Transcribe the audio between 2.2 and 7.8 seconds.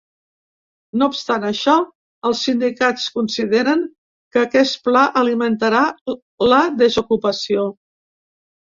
els sindicats consideren que aquest pla alimentarà la desocupació.